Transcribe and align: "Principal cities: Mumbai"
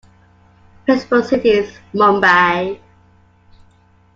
"Principal 0.83 1.21
cities: 1.23 1.77
Mumbai" 1.93 2.79